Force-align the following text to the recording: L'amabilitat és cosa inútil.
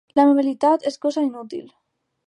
L'amabilitat 0.19 0.87
és 0.93 0.97
cosa 1.05 1.27
inútil. 1.29 1.65